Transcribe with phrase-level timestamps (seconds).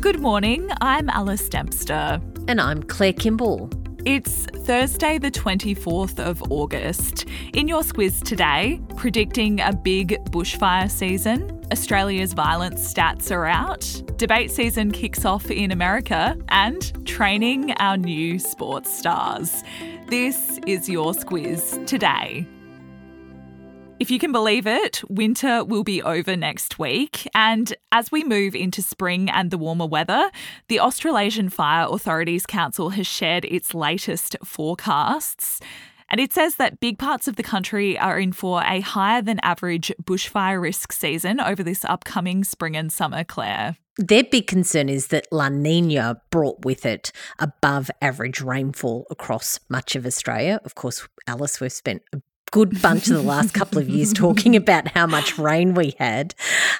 [0.00, 2.20] Good morning, I'm Alice Dempster.
[2.46, 3.68] And I'm Claire Kimball.
[4.04, 7.24] It's Thursday, the 24th of August.
[7.52, 13.80] In your squiz today, predicting a big bushfire season, Australia's violence stats are out,
[14.16, 19.64] debate season kicks off in America, and training our new sports stars.
[20.06, 22.46] This is your squiz today.
[24.00, 27.26] If you can believe it, winter will be over next week.
[27.34, 30.30] And as we move into spring and the warmer weather,
[30.68, 35.58] the Australasian Fire Authorities Council has shared its latest forecasts.
[36.10, 39.40] And it says that big parts of the country are in for a higher than
[39.42, 43.76] average bushfire risk season over this upcoming spring and summer, Claire.
[43.96, 47.10] Their big concern is that La Nina brought with it
[47.40, 50.60] above average rainfall across much of Australia.
[50.64, 54.56] Of course, Alice, we've spent a good bunch of the last couple of years talking
[54.56, 56.34] about how much rain we had.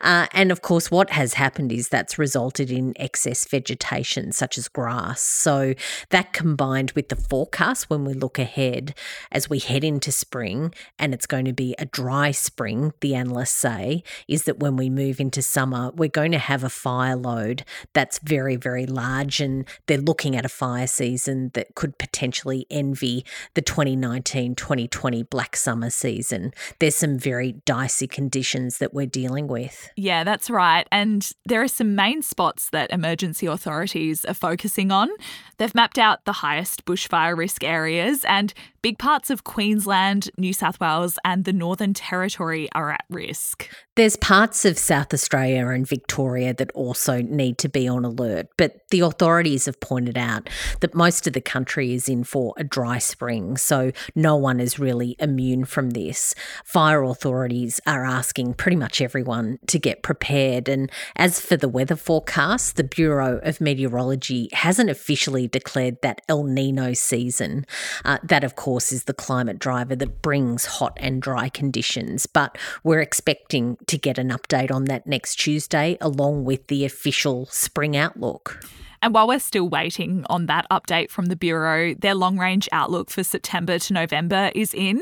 [0.00, 4.68] Uh, and of course, what has happened is that's resulted in excess vegetation, such as
[4.68, 5.20] grass.
[5.20, 5.74] So,
[6.10, 8.94] that combined with the forecast when we look ahead
[9.32, 13.54] as we head into spring, and it's going to be a dry spring, the analysts
[13.54, 17.64] say, is that when we move into summer, we're going to have a fire load
[17.92, 19.40] that's very, very large.
[19.40, 25.53] And they're looking at a fire season that could potentially envy the 2019 2020 black
[25.56, 26.52] summer season.
[26.78, 29.90] There's some very dicey conditions that we're dealing with.
[29.96, 30.86] Yeah, that's right.
[30.90, 35.10] And there are some main spots that emergency authorities are focusing on.
[35.58, 40.80] They've mapped out the highest bushfire risk areas, and big parts of Queensland, New South
[40.80, 43.68] Wales, and the Northern Territory are at risk.
[43.94, 48.80] There's parts of South Australia and Victoria that also need to be on alert, but
[48.90, 50.50] the authorities have pointed out
[50.80, 54.78] that most of the country is in for a dry spring, so no one is
[54.80, 56.34] really immune from this.
[56.64, 60.68] Fire authorities are asking pretty much everyone to get prepared.
[60.68, 66.44] And as for the weather forecast, the Bureau of Meteorology hasn't officially declared that El
[66.44, 67.66] Nino season.
[68.04, 72.56] Uh, that, of course, is the climate driver that brings hot and dry conditions, but
[72.82, 77.96] we're expecting to get an update on that next Tuesday, along with the official spring
[77.96, 78.64] outlook.
[79.04, 83.10] And while we're still waiting on that update from the Bureau, their long range outlook
[83.10, 84.98] for September to November is in.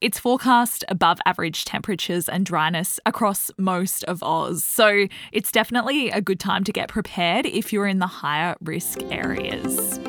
[0.00, 4.64] It's forecast above average temperatures and dryness across most of Oz.
[4.64, 9.02] So it's definitely a good time to get prepared if you're in the higher risk
[9.10, 10.00] areas.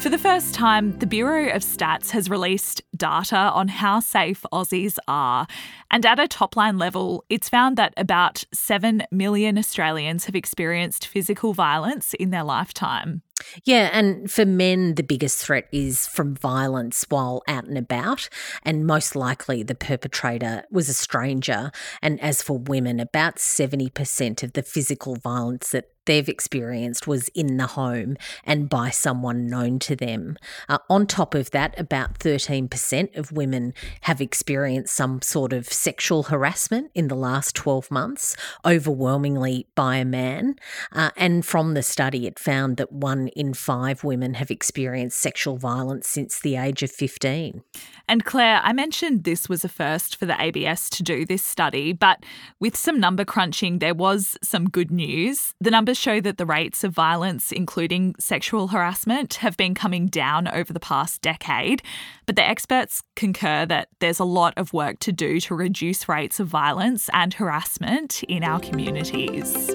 [0.00, 4.96] For the first time, the Bureau of Stats has released data on how safe Aussies
[5.06, 5.46] are.
[5.90, 11.06] And at a top line level, it's found that about 7 million Australians have experienced
[11.06, 13.20] physical violence in their lifetime.
[13.64, 18.28] Yeah, and for men, the biggest threat is from violence while out and about,
[18.62, 21.70] and most likely the perpetrator was a stranger.
[22.02, 27.56] And as for women, about 70% of the physical violence that they've experienced was in
[27.56, 30.36] the home and by someone known to them.
[30.68, 33.72] Uh, on top of that, about 13% of women
[34.02, 40.04] have experienced some sort of sexual harassment in the last 12 months, overwhelmingly by a
[40.04, 40.56] man.
[40.90, 45.56] Uh, and from the study, it found that one in five women have experienced sexual
[45.56, 47.62] violence since the age of 15.
[48.08, 51.92] And Claire, I mentioned this was a first for the ABS to do this study,
[51.92, 52.24] but
[52.58, 55.54] with some number crunching, there was some good news.
[55.60, 60.48] The numbers show that the rates of violence, including sexual harassment, have been coming down
[60.48, 61.82] over the past decade.
[62.26, 66.40] But the experts concur that there's a lot of work to do to reduce rates
[66.40, 69.70] of violence and harassment in our communities.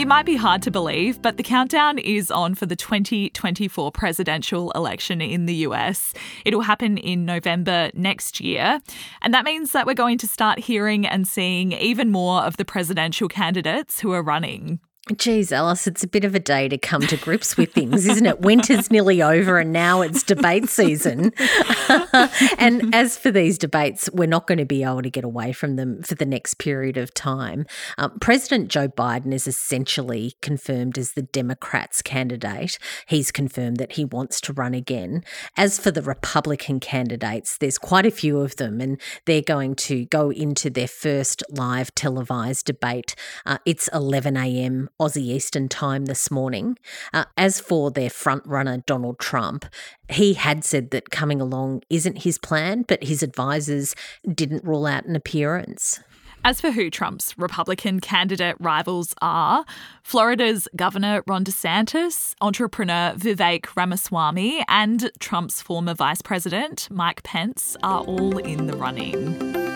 [0.00, 4.70] It might be hard to believe, but the countdown is on for the 2024 presidential
[4.70, 6.14] election in the US.
[6.46, 8.80] It'll happen in November next year.
[9.20, 12.64] And that means that we're going to start hearing and seeing even more of the
[12.64, 14.80] presidential candidates who are running.
[15.16, 18.26] Geez, Alice, it's a bit of a day to come to grips with things, isn't
[18.26, 18.42] it?
[18.42, 21.32] Winter's nearly over and now it's debate season.
[22.58, 25.76] and as for these debates, we're not going to be able to get away from
[25.76, 27.66] them for the next period of time.
[27.96, 32.78] Um, President Joe Biden is essentially confirmed as the Democrats' candidate.
[33.08, 35.24] He's confirmed that he wants to run again.
[35.56, 40.04] As for the Republican candidates, there's quite a few of them, and they're going to
[40.04, 43.16] go into their first live televised debate.
[43.46, 46.76] Uh, it's 11 a.m Aussie Eastern Time this morning.
[47.14, 49.64] Uh, as for their frontrunner, Donald Trump,
[50.10, 53.96] he had said that coming along isn't his plan, but his advisors
[54.32, 56.00] didn't rule out an appearance.
[56.42, 59.64] As for who Trump's Republican candidate rivals are,
[60.02, 68.00] Florida's Governor Ron DeSantis, entrepreneur Vivek Ramaswamy, and Trump's former Vice President Mike Pence are
[68.00, 69.69] all in the running.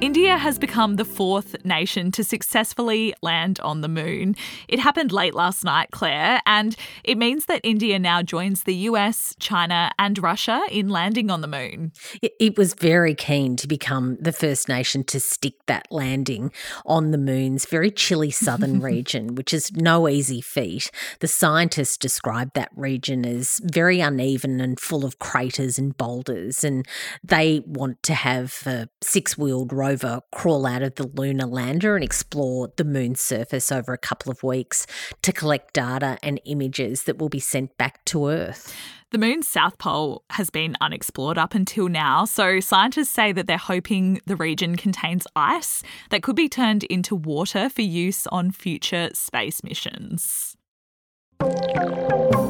[0.00, 4.34] India has become the fourth nation to successfully land on the moon.
[4.68, 9.34] It happened late last night, Claire, and it means that India now joins the US,
[9.38, 11.92] China, and Russia in landing on the moon.
[12.20, 16.52] It was very keen to become the first nation to stick that landing
[16.84, 20.90] on the moon's very chilly southern region, which is no easy feat.
[21.20, 26.84] The scientists described that region as very uneven and full of craters and boulders, and
[27.22, 32.04] they want to have a six wheeled rover crawl out of the lunar lander and
[32.04, 34.86] explore the moon's surface over a couple of weeks
[35.22, 38.74] to collect data and images that will be sent back to Earth.
[39.10, 43.58] The moon's south pole has been unexplored up until now, so scientists say that they're
[43.58, 49.10] hoping the region contains ice that could be turned into water for use on future
[49.12, 50.56] space missions.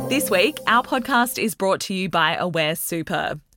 [0.09, 3.41] This week, our podcast is brought to you by Aware Super.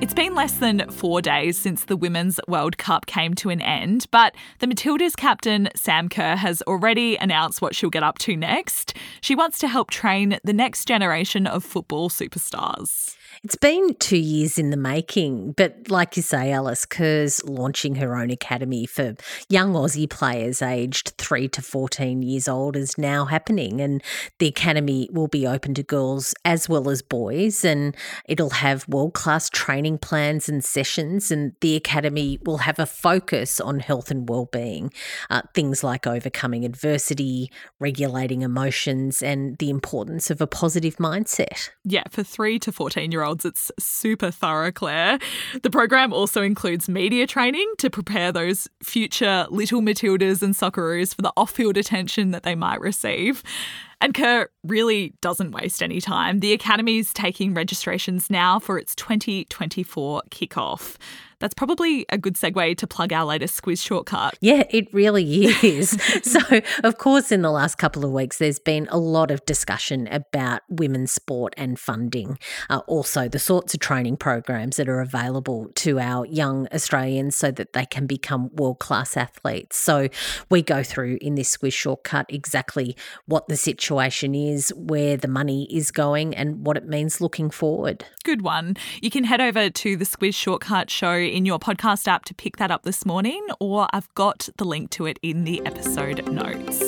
[0.00, 4.06] It's been less than four days since the Women's World Cup came to an end,
[4.12, 8.94] but the Matildas captain, Sam Kerr, has already announced what she'll get up to next.
[9.20, 13.17] She wants to help train the next generation of football superstars.
[13.44, 18.16] It's been two years in the making, but like you say, Alice Kerr's launching her
[18.16, 19.14] own academy for
[19.48, 23.80] young Aussie players aged 3 to 14 years old is now happening.
[23.80, 24.02] And
[24.38, 29.14] the academy will be open to girls as well as boys, and it'll have world
[29.14, 31.30] class training plans and sessions.
[31.30, 34.92] And the academy will have a focus on health and well-being,
[35.30, 41.70] uh, things like overcoming adversity, regulating emotions, and the importance of a positive mindset.
[41.84, 43.44] Yeah, for 3 to 14 year olds olds.
[43.44, 45.18] It's super thorough, Claire.
[45.62, 51.22] The program also includes media training to prepare those future little Matildas and Socceroos for
[51.22, 53.42] the off field attention that they might receive.
[54.00, 56.40] And Kerr really doesn't waste any time.
[56.40, 60.96] The Academy's taking registrations now for its 2024 kickoff.
[61.40, 64.36] That's probably a good segue to plug our latest Squiz shortcut.
[64.40, 65.90] Yeah, it really is.
[66.24, 66.40] so,
[66.82, 70.62] of course, in the last couple of weeks, there's been a lot of discussion about
[70.68, 72.40] women's sport and funding.
[72.68, 77.52] Uh, also, the sorts of training programs that are available to our young Australians so
[77.52, 79.76] that they can become world class athletes.
[79.76, 80.08] So,
[80.50, 82.96] we go through in this Squiz shortcut exactly
[83.26, 88.04] what the situation is, where the money is going, and what it means looking forward.
[88.24, 88.76] Good one.
[89.02, 92.56] You can head over to the Squiz shortcut show in your podcast app to pick
[92.56, 96.87] that up this morning, or I've got the link to it in the episode notes.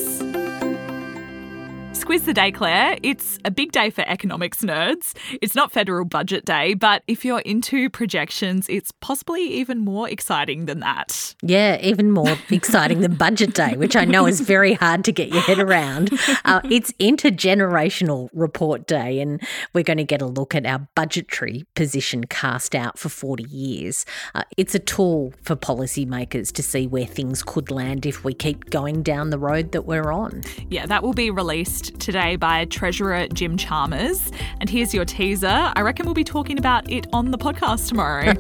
[2.11, 2.99] Squiz the Day, Claire.
[3.05, 5.17] It's a big day for economics nerds.
[5.41, 10.67] It's not federal budget day, but if you're into projections, it's possibly even more exciting
[10.67, 11.37] than that.
[11.41, 15.29] Yeah, even more exciting than budget day, which I know is very hard to get
[15.29, 16.11] your head around.
[16.45, 19.41] Uh, it's intergenerational report day, and
[19.73, 24.05] we're going to get a look at our budgetary position cast out for 40 years.
[24.35, 28.69] Uh, it's a tool for policymakers to see where things could land if we keep
[28.71, 30.43] going down the road that we're on.
[30.69, 34.33] Yeah, that will be released today by Treasurer Jim Chalmers.
[34.61, 35.73] And here's your teaser.
[35.77, 38.35] I reckon we'll be talking about it on the podcast tomorrow.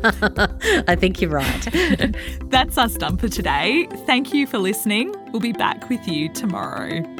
[0.88, 2.17] I think you're right.
[2.50, 3.87] That's us done for today.
[4.07, 5.14] Thank you for listening.
[5.31, 7.20] We'll be back with you tomorrow.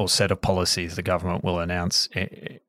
[0.00, 2.08] or set of policies the government will announce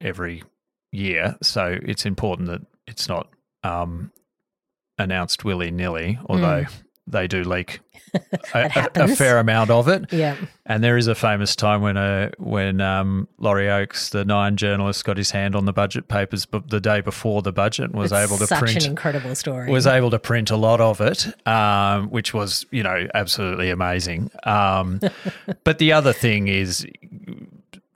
[0.01, 0.43] every
[0.91, 1.37] year.
[1.41, 3.29] So it's important that it's not
[3.63, 4.11] um,
[4.97, 6.65] announced willy nilly, although
[7.07, 7.79] they do leak
[8.53, 10.11] a, a, a fair amount of it.
[10.11, 10.37] Yeah.
[10.65, 15.03] And there is a famous time when uh, when um, Laurie Oakes, the Nine journalist,
[15.03, 18.11] got his hand on the budget papers, but the day before the budget and was
[18.11, 19.69] It's able to such print an incredible story.
[19.69, 24.31] was able to print a lot of it, um, which was you know absolutely amazing.
[24.43, 24.99] Um,
[25.63, 26.85] but the other thing is.